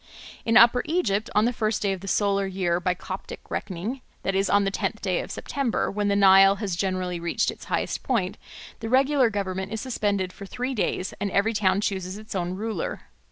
[0.45, 4.33] In Upper Egypt on the first day of the solar year by Coptic reckoning, that
[4.33, 8.39] is, on the tenth of September, when the Nile has generally reached its highest point,
[8.79, 13.01] the regular government is suspended for three days and every town chooses its own ruler.